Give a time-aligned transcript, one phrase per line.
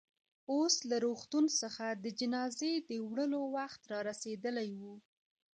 [0.51, 4.81] اوس له روغتون څخه د جنازې د وړلو وخت رارسېدلی و.